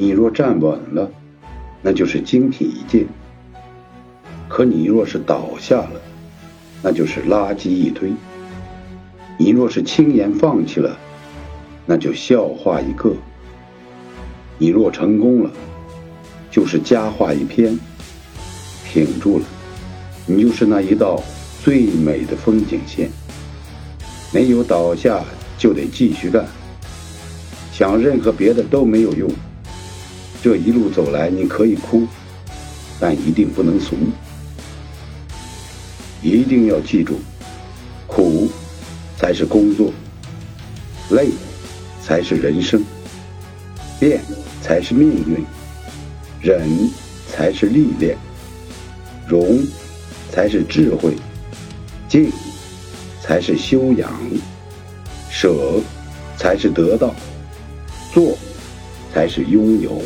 [0.00, 1.10] 你若站稳了，
[1.82, 3.04] 那就是精品一件；
[4.48, 6.00] 可你若是倒下了，
[6.80, 8.12] 那就是垃圾一堆；
[9.36, 10.96] 你若是轻言放弃了，
[11.84, 13.10] 那就笑话一个；
[14.56, 15.50] 你若成功了，
[16.48, 17.76] 就是佳话一篇；
[18.84, 19.44] 挺住了，
[20.26, 21.20] 你就是那一道
[21.64, 23.10] 最美的风景线。
[24.32, 25.24] 没有倒下，
[25.58, 26.46] 就得继续干。
[27.72, 29.28] 想任何别的都没有用。
[30.42, 32.06] 这一路走来，你可以哭，
[33.00, 33.98] 但一定不能怂。
[36.22, 37.20] 一定要记住，
[38.06, 38.48] 苦
[39.16, 39.92] 才是工作，
[41.10, 41.28] 累
[42.02, 42.82] 才是人生，
[44.00, 44.20] 变
[44.62, 45.44] 才是命运，
[46.40, 46.68] 忍
[47.28, 48.16] 才是历练，
[49.28, 49.60] 容
[50.32, 51.14] 才是智慧，
[52.08, 52.32] 静
[53.22, 54.10] 才是修养，
[55.30, 55.80] 舍
[56.36, 57.14] 才是得到，
[58.12, 58.36] 做
[59.18, 60.00] 才是拥有。